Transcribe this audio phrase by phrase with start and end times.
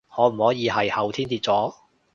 [0.09, 1.75] 可唔可以係後天跌咗？